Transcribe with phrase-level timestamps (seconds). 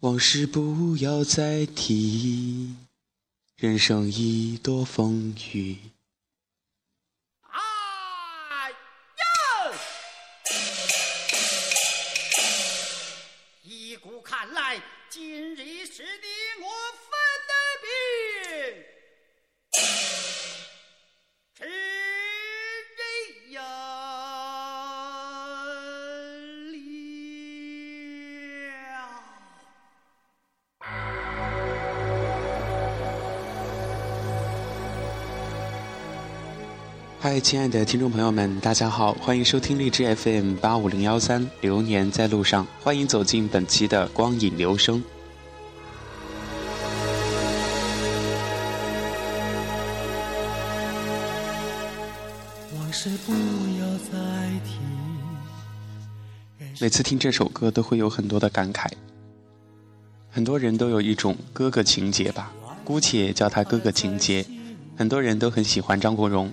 [0.00, 2.74] 往事不要再提，
[3.56, 5.76] 人生已多风雨。
[37.22, 45.04] 嗨，亲爱的听众朋友们，大家好，欢迎收听荔枝 FM 八五零幺三，流年在路上，欢迎走进本期的光影流声。
[52.78, 53.32] 往事不
[53.78, 54.18] 要再
[54.64, 54.78] 提。
[56.80, 58.86] 每次听这首歌都会有很多的感慨，
[60.30, 62.50] 很多人都有一种哥哥情节吧，
[62.82, 64.46] 姑且叫他哥哥情节。
[64.96, 66.52] 很多人都很喜欢张国荣，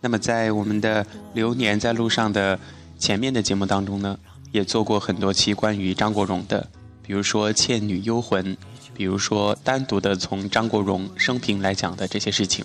[0.00, 2.58] 那么在我们的《流年在路上》的
[2.98, 4.18] 前面的节目当中呢，
[4.50, 6.66] 也做过很多期关于张国荣的，
[7.02, 8.56] 比如说《倩女幽魂》，
[8.94, 12.64] 比如说单独的从张国荣生平来讲的这些事情。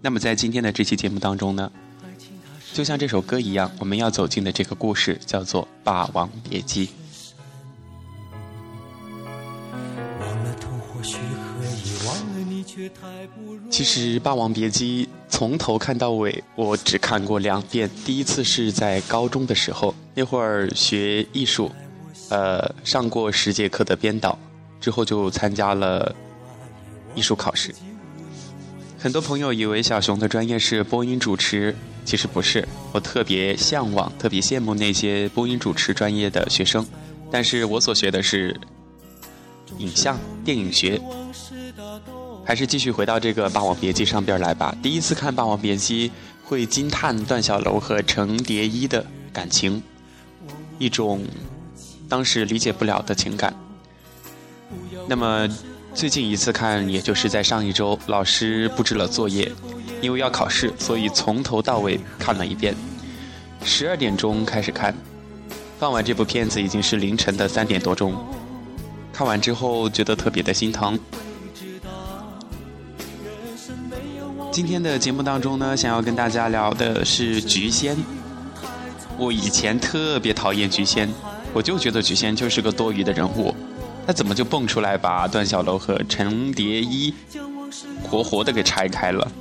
[0.00, 1.70] 那么在今天的这期节目当中呢，
[2.72, 6.86] 就像这首歌一样，我们要走进的这个故事叫做《霸王别姬》。
[13.70, 17.88] 其实《霸王别姬》从头看到尾，我只看过两遍。
[18.04, 21.70] 第一次是在高中的时候，那会儿学艺术，
[22.28, 24.38] 呃，上过十节课的编导，
[24.80, 26.14] 之后就参加了
[27.14, 27.74] 艺术考试。
[28.98, 32.66] 很多朋友以为小熊的专业是播音主持，其实不是。
[32.92, 36.84] 我特别向往、特别羡慕那些播音主持专业的学生，
[37.30, 38.58] 但是我所学的是
[39.78, 41.00] 影像电影学。
[42.46, 44.72] 还是继续回到这个《霸王别姬》上边来吧。
[44.80, 46.08] 第一次看《霸王别姬》，
[46.44, 49.82] 会惊叹段小楼和程蝶衣的感情，
[50.78, 51.24] 一种
[52.08, 53.52] 当时理解不了的情感。
[55.08, 55.48] 那么
[55.92, 59.50] 最近一次看，也就是在上一周，老师布置了作业，
[60.00, 62.76] 因为要考试，所以从头到尾看了一遍。
[63.64, 64.94] 十二点钟开始看，
[65.80, 68.14] 放完这部片子已经是凌晨的三点多钟。
[69.12, 70.96] 看完之后觉得特别的心疼。
[74.52, 77.96] 今天的节目当中呢，想要跟大家聊的是菊仙。
[79.18, 81.08] 我以前特别讨厌菊仙，
[81.52, 83.54] 我就觉得菊仙就是个多余的人物，
[84.06, 87.14] 他怎么就蹦出来把段小楼和程蝶衣
[88.02, 89.32] 活活的给拆开了？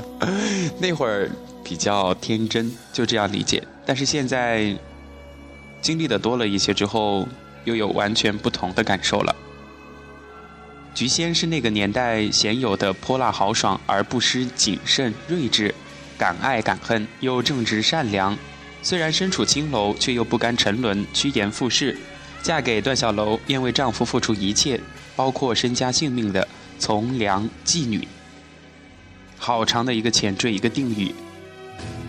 [0.78, 1.30] 那会儿
[1.64, 3.62] 比较天真，就这样理解。
[3.84, 4.76] 但是现在
[5.80, 7.26] 经历的多了一些之后，
[7.64, 9.34] 又有完全不同的感受了。
[10.96, 15.74] 菊仙是那个年代鲜有的泼辣豪爽而不失谨慎睿智，
[16.16, 18.34] 敢爱敢恨又正直善良。
[18.80, 21.98] 虽然身处青楼，却又不甘沉沦，趋炎附势。
[22.42, 24.80] 嫁给段小楼，愿为丈夫付出一切，
[25.14, 26.48] 包括身家性命的
[26.78, 28.08] 从良妓女。
[29.36, 31.14] 好长的一个前缀，一个定语，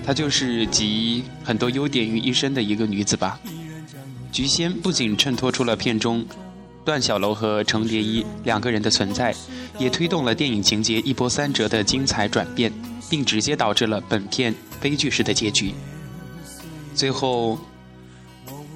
[0.06, 3.38] 她就是集很多优点于一身的一个女子吧。
[4.32, 6.26] 菊仙不仅衬托出了片中。
[6.88, 9.36] 段小楼和程蝶衣两个人的存在，
[9.78, 12.72] 也推动了电影情节一波三折的精彩转变，
[13.10, 15.74] 并直接导致了本片悲剧式的结局。
[16.96, 17.60] 最后，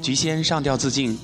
[0.01, 1.17] 菊仙上吊自尽，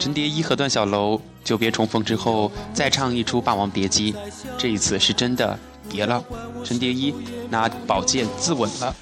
[0.00, 4.12] 程蝶衣和段小楼久别重逢之后，再唱一出《霸王别姬》，
[4.58, 5.56] 这一次是真的
[5.88, 6.24] 别了。
[6.64, 7.14] 程蝶衣
[7.48, 8.92] 拿宝剑自刎了。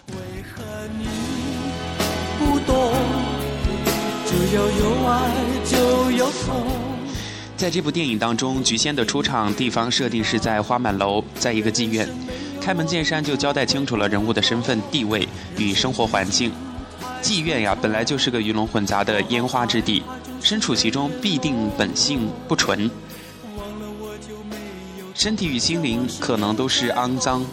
[2.38, 2.92] 不懂，
[4.26, 5.30] 只要有爱
[5.64, 6.93] 就有痛。
[7.56, 12.08] 在这部电影当中，菊仙的出场地方设定是在花满楼，在一个妓院。
[12.60, 16.50] 开门见山就交代清楚了人物的身份地位与生活环境。
[17.22, 20.02] 妓院呀，本来就是个鱼龙混杂的烟花之地，
[20.42, 22.90] 身处其中必定本性不纯，
[25.14, 27.44] 身体与心灵可能都是肮脏、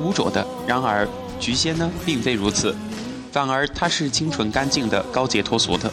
[0.00, 0.46] 污浊的。
[0.66, 1.08] 然而，
[1.40, 2.76] 菊仙呢，并非如此，
[3.32, 5.90] 反而她是清纯干净的、高洁脱俗的。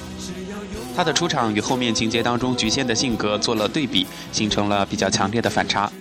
[0.97, 5.91] 他的出场与后面情节当中菊仙的性格做了对比，形成了比较强烈的反差。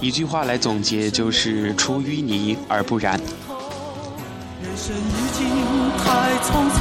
[0.00, 3.20] 一句话来总结，就是出淤泥而不染。
[4.62, 5.46] 人生已经
[5.98, 6.80] 太匆匆，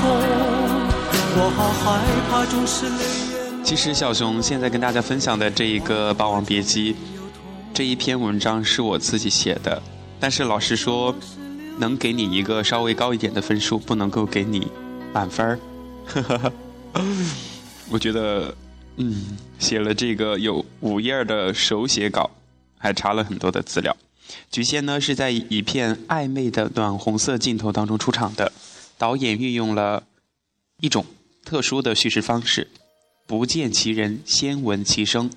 [1.35, 2.00] 我好害
[2.31, 3.03] 怕总是泪
[3.57, 3.62] 眼。
[3.62, 6.94] 其实小熊现在跟大家分享的这一个《霸王别姬》
[7.73, 9.83] 这一篇文章是我自己写的，
[10.18, 11.13] 但是老实说
[11.77, 14.71] 能给你一个稍微高一点的分数，不能够给你
[15.12, 15.59] 满分儿。
[17.89, 18.53] 我觉得
[18.97, 22.29] 嗯，写了这个有五页的手写稿，
[22.77, 23.95] 还查了很多的资料。
[24.51, 28.51] 菊仙呢是在一片暧昧的暖红色镜头当中出场的，
[28.97, 30.03] 导演运用了
[30.81, 31.05] 一种
[31.45, 32.67] 特殊的叙事方式，
[33.25, 35.31] 不见其人，先闻其声，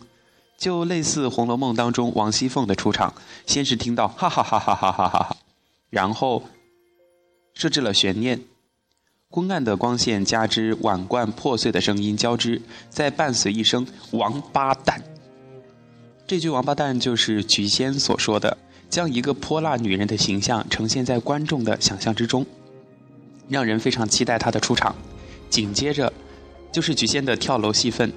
[0.59, 3.15] 就类似《红楼梦》当中王熙凤的出场，
[3.47, 5.37] 先是听到哈哈哈哈哈哈哈哈，
[5.89, 6.45] 然后
[7.55, 8.41] 设置了悬念。
[9.33, 15.01] 昏暗的光线加之碗罐破碎的声音交织，再伴随一声“王八蛋”。
[16.27, 22.45] 这句“王八蛋”就是菊仙所说的，将一个泼辣女人的形象呈现在观众的想象之中，
[23.49, 24.97] 让人非常期待她的出场。
[25.49, 26.13] 紧接着，
[26.73, 28.13] 就是菊仙的跳楼戏份。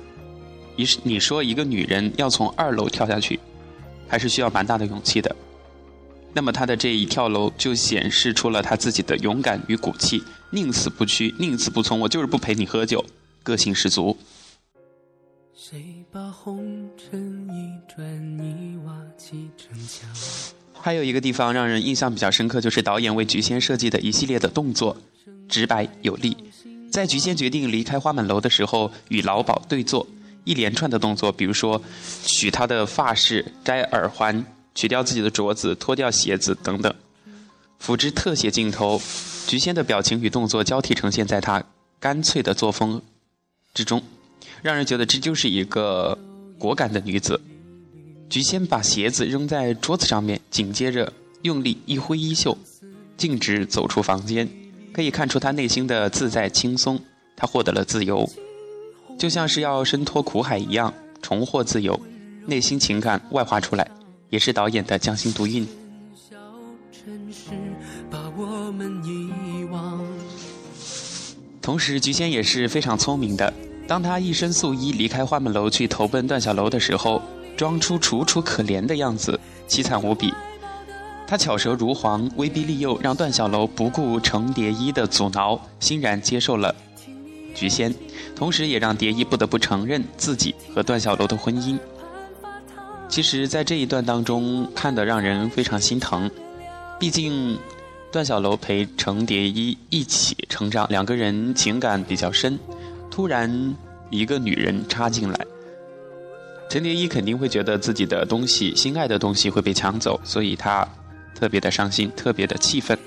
[0.75, 3.39] 你你说一个女人要从二楼跳下去，
[4.07, 5.36] 还是需要蛮大的勇气的。
[6.33, 13.06] 那么他的这一跳楼就显示出了他自己的勇敢与骨气，宁死不屈，宁死不从，我就是不陪你喝酒，
[13.44, 14.18] 个性十足。
[15.56, 18.06] 谁把红尘一砖
[18.39, 20.09] 一瓦砌成墙？
[20.74, 24.97] 还有一个地方让人印象比较深刻，就是导演为菊仙设计的一系列的动作，
[25.47, 26.35] 直白有力。
[26.91, 30.06] 在菊仙决定离开花满楼的时候，与老鸨对坐，
[30.44, 31.81] 一连串的动作，比如说
[32.25, 34.44] 取他的发饰、摘耳环。
[34.75, 36.94] 取掉自己的镯子，脱掉鞋子等等，
[37.80, 39.02] 辅之特写镜头，
[39.48, 41.64] 菊仙的表情与动作交替呈现在她
[42.00, 43.02] 干脆的作风
[43.74, 44.02] 之中，
[44.62, 46.18] 让人觉得这就是一个
[46.58, 47.40] 果敢的女子。
[48.30, 52.58] 菊仙把鞋子扔在桌子上面，紧接着用力一挥衣袖，
[53.16, 54.50] 径直走出房间，
[54.92, 57.00] 可以看出她内心的自在轻松。
[57.36, 58.28] 她获得了自由，
[59.19, 62.00] 就像是要挣脱苦海一样，重获自由，
[62.48, 63.88] 内心情感外化出来。
[64.33, 65.68] 也是导演的匠心独运。
[71.62, 73.53] 同时，菊仙也是非常聪明的。
[73.88, 77.21] 当他一身素衣离开花满楼去投奔段小楼的时候，
[77.56, 80.33] 装出楚楚可怜的样子，凄惨无比。
[81.27, 86.74] 他巧舌如簧，威逼利诱，让段小楼不顾程蝶衣的阻挠，欣然接受了
[87.53, 87.94] 菊仙，
[88.35, 91.77] 同时也让蝶衣不得不承认自己和段小楼的婚姻。
[93.13, 96.31] 其实，在这一段当中，看得让人非常心疼。
[97.00, 97.60] 毕竟，
[98.12, 102.57] 段小楼陪程蝶衣一起成长，两个人情感比较深。
[103.12, 103.75] 突然，
[104.10, 105.45] 一个女人插进来，
[106.68, 110.83] 程蝶衣肯定会觉得自己的东西、心爱的东西会被抢走，所以他
[111.36, 112.98] 特别的伤心，特别的气愤。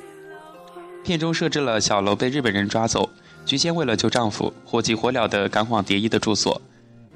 [1.02, 3.10] 片中设置了小楼被日本人抓走，
[3.44, 6.62] 菊仙为了救丈夫，火急火燎地赶往蝶衣的住所。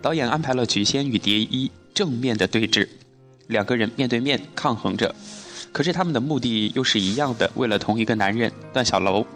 [0.03, 1.71] 导演安排了菊仙与蝶衣。
[2.01, 2.89] 正面的对峙，
[3.49, 5.15] 两个人面对面抗衡着，
[5.71, 9.27] 可是他们的目的又是一样的，为了同一个男人段小楼。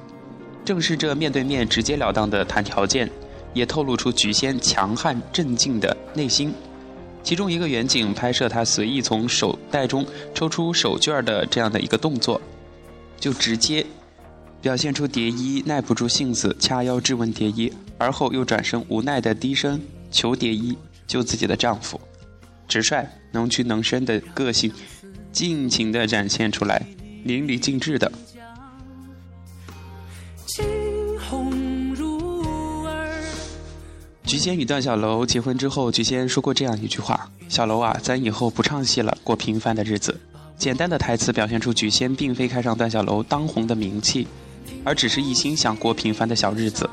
[0.65, 3.11] 正是这面对面直截了当的谈条件，
[3.53, 6.55] 也透露出菊仙强悍镇静的内心。
[7.23, 12.41] 其中一个远景拍摄他随意从手袋中抽出手绢的这样的一个动作，
[13.21, 13.85] 就直接
[14.63, 19.79] 表现出蝶衣耐不住性子掐腰质问蝶衣，而后又转身无奈的低声
[20.11, 20.75] 求蝶衣
[21.07, 22.01] 救自己的丈夫。
[22.67, 24.73] 直率、能屈能伸的个性，
[25.33, 26.87] 尽情的展现出来，
[27.25, 28.11] 淋漓尽致的。
[34.25, 40.19] 菊仙与段小楼结婚之后，菊仙说过这样一句话：“小楼啊，咱以后不唱戏了，过平凡的日子。”
[40.57, 44.27] 简单的台词表现出菊仙并非看上段小楼当红的名气，
[44.83, 46.89] 而只是一心想过平凡的小日子。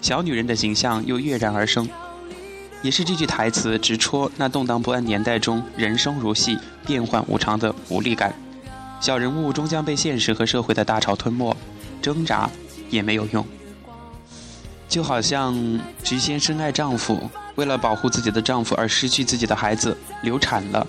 [0.00, 1.88] 小女人的形象又跃然而生。
[2.86, 8.32] 也是这句台词直戳那动荡不安年代中人生如戏、变幻无常的无力感。
[9.00, 11.56] 小人物终将被现实和社会的大潮吞没，
[12.00, 12.48] 挣扎
[12.88, 13.44] 也没有用。
[14.88, 15.52] 就好像
[16.04, 20.86] 菊仙深爱丈夫，为了保护自己的丈夫而失去自己的孩子，流产了。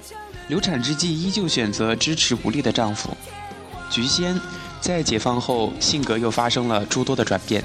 [0.49, 3.09] 流产之际，依旧选择支持无力的丈夫。
[3.89, 4.39] 菊仙
[4.79, 7.63] 在解放后，性格又发生了诸多的转变。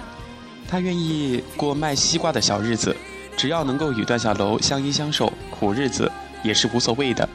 [0.66, 2.96] 她愿意过卖西瓜的小日子。
[3.36, 6.10] 只要能够与段小楼相依相守，苦日子
[6.42, 7.28] 也是无所谓的。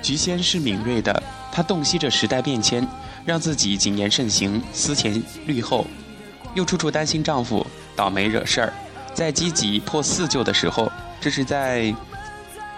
[0.00, 2.86] 菊仙是敏锐的，她洞悉着时代变迁，
[3.24, 5.86] 让自己谨言慎行，思前虑后，
[6.54, 8.72] 又处处担心丈夫倒霉惹事儿。
[9.12, 11.92] 在积极破四旧的时候，这是在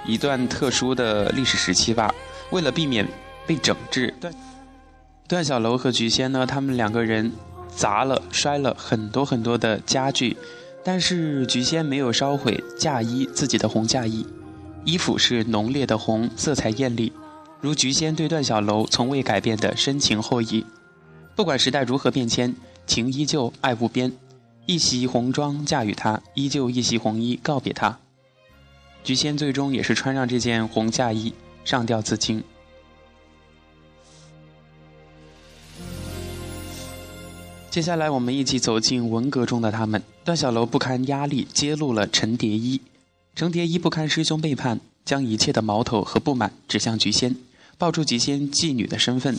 [0.07, 2.13] 一段特殊的历史时期吧。
[2.51, 3.07] 为了避免
[3.47, 4.35] 被整治，段
[5.29, 7.31] 段小楼和菊仙呢，他们两个人
[7.69, 10.37] 砸了、摔了很多很多的家具。
[10.83, 14.27] 但是菊仙没有烧毁嫁衣，自己的红嫁衣，
[14.85, 17.13] 衣服是浓烈的红，色彩艳丽，
[17.61, 20.65] 如菊仙对段小楼从未改变的深情厚谊。
[21.37, 22.55] 不管时代如何变迁，
[22.87, 24.13] 情依旧，爱无边。
[24.67, 27.99] 一袭红妆嫁与他，依旧一袭红衣告别他。
[29.03, 31.33] 菊仙最终也是穿上这件红嫁衣，
[31.65, 32.43] 上吊自尽。
[37.71, 40.03] 接下来，我们一起走进文革中的他们。
[40.25, 42.81] 段小楼不堪压力，揭露了陈蝶衣；
[43.37, 47.37] 程蝶衣不堪师兄背叛，将一切的矛头和不满指向菊仙，
[47.79, 49.39] 爆出菊仙妓女的身份。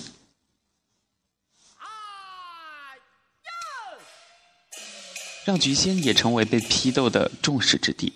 [5.44, 8.14] 让菊仙也成为被批斗的众矢之的。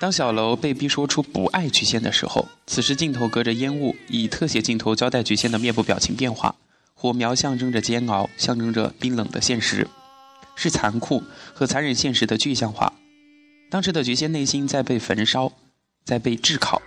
[0.00, 6.54] 当小楼被逼说出不爱菊仙的时候，此时镜头隔着烟雾，以特写镜头交代菊仙的面部表情变化。
[7.00, 9.86] 火苗象征着煎熬，象征着冰冷的现实，
[10.56, 11.22] 是残酷
[11.54, 12.92] 和残忍现实的具象化。
[13.70, 15.52] 当时的菊仙内心在被焚烧，
[16.04, 16.82] 在被炙烤，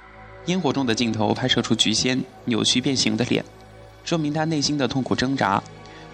[0.47, 3.41] 烟火中的镜头拍摄出菊仙扭曲变形的脸，
[4.03, 5.63] 说明她内心的痛苦挣扎，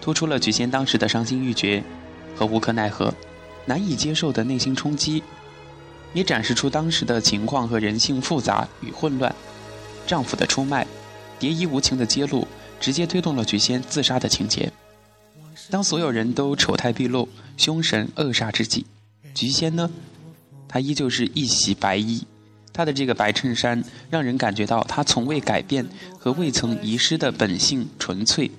[0.00, 1.82] 突出了菊仙当时的伤心欲绝
[2.36, 3.12] 和无可奈何、
[3.66, 5.24] 难以接受的内心冲击，
[6.12, 9.34] 也展示出当时的情况和人性复杂与混乱。
[10.06, 10.86] 丈夫的出卖，
[11.40, 12.46] 蝶衣无情的揭露。
[12.80, 14.72] 直接推动了菊仙自杀的情节。
[15.70, 18.86] 当所有人都丑态毕露、凶神恶煞之际，
[19.34, 19.90] 菊仙呢，
[20.66, 22.24] 她依旧是一袭白衣，
[22.72, 25.86] 她的这个白衬衫让人感觉到她从未改变
[26.18, 28.50] 和未曾遗失的本性纯粹。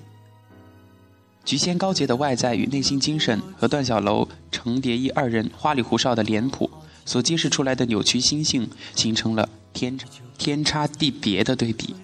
[1.44, 6.70] 菊仙高洁的外在与内心精神，和段小楼、程蝶衣二人花里胡哨的脸谱
[7.04, 9.98] 所揭示出来的扭曲心性，形成了天
[10.38, 11.94] 天差地别的对比。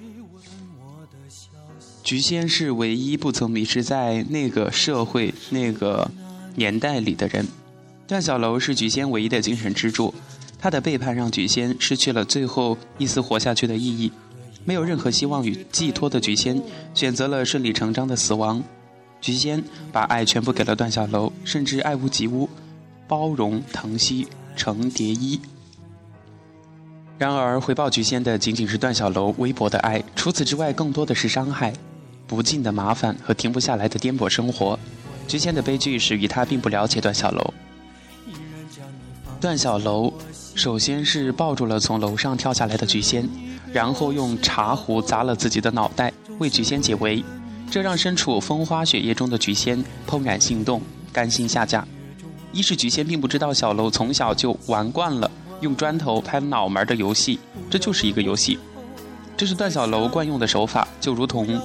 [2.06, 6.08] 菊仙是唯一不曾迷失在那个社会、那个
[6.54, 7.44] 年代里的人。
[8.06, 10.14] 段小楼是菊仙唯一的精神支柱，
[10.56, 14.12] 他的背叛让菊仙失去了最后一丝活下去的意义。
[14.64, 16.62] 没有任何希望与寄托的菊仙，
[16.94, 18.62] 选择了顺理成章的死亡。
[19.20, 19.60] 菊仙
[19.90, 22.48] 把爱全部给了段小楼，甚至爱屋及乌，
[23.08, 25.40] 包容、疼惜程蝶衣。
[27.18, 31.72] 然而，回报菊仙的仅仅是段小楼微薄的爱，除此之外，更多的是伤害。
[32.26, 34.78] 不尽的麻烦和停不下来的颠簸生活，
[35.28, 37.54] 菊仙的悲剧始于他并不了解段小楼。
[39.40, 40.12] 段小楼
[40.54, 43.28] 首先是抱住了从楼上跳下来的菊仙，
[43.72, 47.22] 然后用茶壶砸了自己的脑袋，为菊仙解围。
[47.70, 50.80] 这让身处风花雪月中的菊仙怦然心动，
[51.12, 51.86] 甘心下嫁。
[52.52, 55.30] 一是菊仙并不知道小楼从小就玩惯了
[55.60, 58.58] 用砖头拍脑门的游戏，这就是一个游戏，
[59.36, 61.60] 这是段小楼惯用的手法，就如同。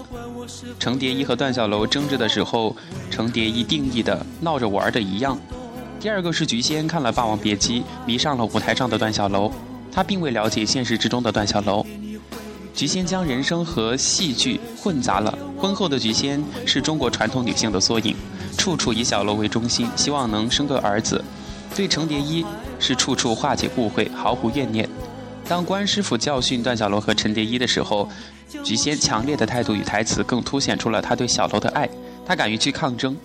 [0.80, 2.76] 程蝶衣和段小楼争执的时候，
[3.10, 5.38] 程蝶衣定义的闹着玩的一样。
[6.00, 9.52] 第二个是菊仙看了《霸王别姬》，迷上了舞台上的段小楼，
[9.92, 11.86] 她并未了解现实之中的段小楼。
[12.74, 15.38] 菊仙将人生和戏剧混杂了。
[15.58, 18.16] 婚后的菊仙是中国传统女性的缩影，
[18.58, 21.24] 处处以小楼为中心，希望能生个儿子。
[21.76, 22.44] 对程蝶衣
[22.80, 24.90] 是处处化解误会，毫无怨念。
[25.48, 28.10] 当关师傅教训段小楼和陈蝶衣的时候。
[28.66, 31.90] 菊仙强烈的态度与台词更凸显出了他对小楼的爱，
[32.26, 33.16] 他敢于去抗争，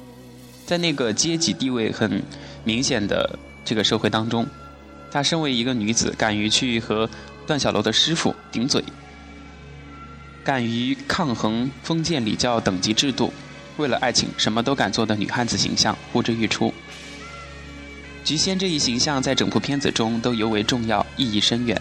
[0.64, 2.22] 在那个阶级地位很
[2.62, 4.46] 明显的这个社会当中，
[5.10, 7.10] 她身为一个女子，敢于去和
[7.44, 8.84] 段小楼的师傅顶嘴，
[10.44, 13.32] 敢于抗衡封建礼教等级制度，
[13.78, 16.72] 为了爱情什么都敢做的女汉子形象呼之欲出。
[18.22, 21.76] 菊仙这一形象在整部片子中都尤为重要，意义深远。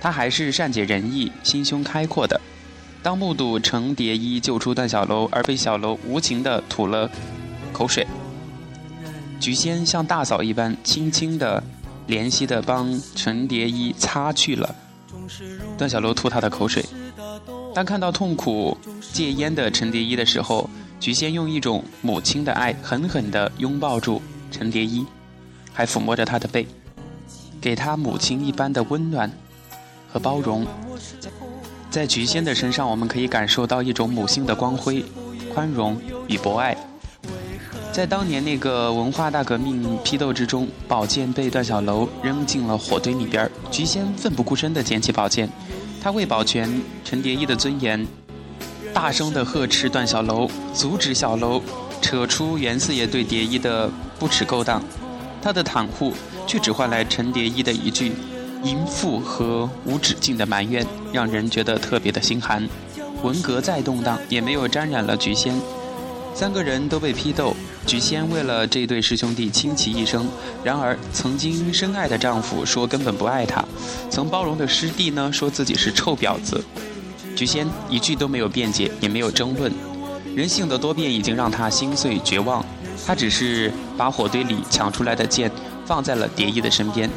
[0.00, 2.40] 他还是善解人意、心胸开阔的。
[3.02, 7.08] 当目睹程蝶衣救出段小楼，而被小楼无情地吐了
[7.72, 8.06] 口水，
[9.38, 11.62] 菊仙像大嫂一般，轻轻地、
[12.08, 14.74] 怜惜地帮程蝶衣擦去了
[15.78, 16.84] 段小楼吐他的口水。
[17.74, 18.76] 当看到痛苦
[19.12, 25.06] 戒烟的程蝶衣的时候，菊仙用一种母亲的爱，狠狠地拥抱住程蝶衣，
[25.72, 26.66] 还抚摸着他的背，
[27.60, 29.30] 给他母亲一般的温暖
[30.16, 30.66] 和包容。
[31.90, 35.04] 在菊仙的身上，我们可以感受到一种母性的光辉、
[35.52, 36.74] 宽容与博爱。
[37.92, 45.50] 在当年那个文化大革命批斗之中，宝剑被段小楼扔进了火堆里边，菊仙奋不顾身地捡起宝剑，
[46.02, 48.06] 他为保全陈蝶衣的尊严，
[48.94, 51.60] 大声地呵斥段小楼，阻止小楼
[52.00, 54.82] 扯出袁四爷对蝶衣的不耻勾当。
[55.42, 56.14] 他的袒护，
[56.46, 58.12] 却只换来陈蝶衣的一句。
[58.62, 62.68] 淫妇和无止境的埋怨，让人觉得特别的心寒。
[63.22, 65.54] 文革再动荡，也没有沾染了菊仙。
[66.34, 67.54] 三个人都被批斗，
[67.86, 70.26] 菊仙为了这对师兄弟倾其一生。
[70.62, 73.64] 然而，曾经深爱的丈夫说根本不爱她，
[74.10, 76.62] 曾包容的师弟呢说自己是臭婊子。
[77.34, 79.72] 菊仙一句都没有辩解，也没有争论。
[80.34, 82.62] 人性的多变已经让她心碎绝望。
[83.06, 85.50] 她只是把火堆里抢出来的剑
[85.86, 87.10] 放在了蝶衣的身边。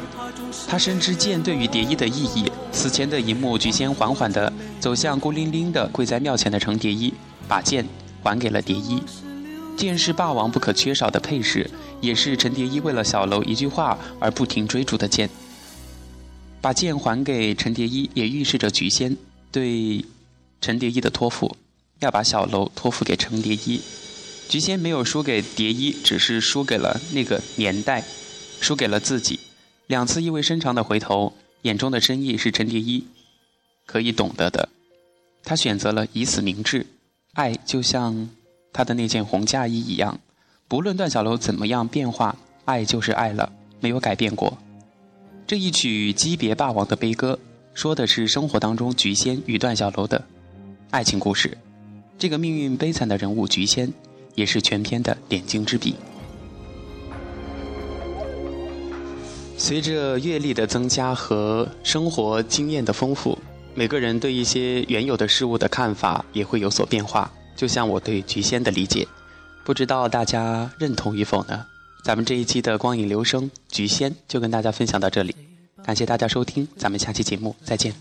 [0.66, 2.50] 他深知剑对于蝶衣的意义。
[2.72, 7.12] 死前的一幕，菊仙缓缓地走向孤零零的跪在庙前的程蝶衣，
[7.48, 7.86] 把剑
[8.22, 9.02] 还给了蝶衣。
[9.76, 15.30] 剑是霸王不可缺少的配饰，也是程蝶衣为了小楼一句话而不停追逐的剑。
[16.60, 19.16] 把剑还给程蝶衣，也预示着菊仙
[19.50, 20.04] 对
[20.60, 21.56] 程蝶衣的托付，
[22.00, 23.80] 要把小楼托付给程蝶衣。
[24.48, 28.04] 菊仙没有输给蝶衣，只是输给了那个年代，
[28.60, 29.40] 输给了自己。
[29.90, 31.32] 两次意味深长的回头，
[31.62, 33.04] 眼中的深意是程蝶衣
[33.86, 34.68] 可以懂得的。
[35.42, 36.86] 他选择了以死明志，
[37.32, 38.30] 爱就像
[38.72, 40.20] 他的那件红嫁衣一样，
[40.68, 44.56] 不论段小楼怎么样变化，爱就是爱了，没有改变过。
[45.44, 47.36] 这一曲惜别霸王的悲歌，
[47.74, 50.24] 说的是生活当中菊仙与段小楼的
[50.90, 51.58] 爱情故事。
[52.16, 53.92] 这个命运悲惨的人物菊仙，
[54.36, 55.96] 也是全篇的点睛之笔。
[59.60, 63.38] 随着阅历的增加和生活经验的丰富，
[63.74, 67.30] 每个人对一些原有的事物的看法也会有所变化。
[67.54, 69.06] 就像我对菊仙的理解，
[69.62, 71.66] 不知道大家认同与否呢？
[72.02, 75.36] 咱们这一期的光影留声菊仙就跟大家分享到这里，
[75.84, 77.92] 感谢大家收听，咱们下期节目再见。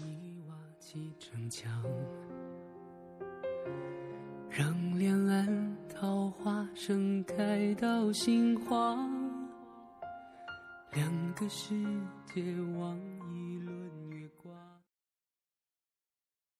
[4.49, 9.28] 让两岸桃花盛开到心慌，
[10.93, 11.75] 两个世
[12.33, 12.41] 界
[12.77, 12.97] 望
[13.31, 13.98] 一轮。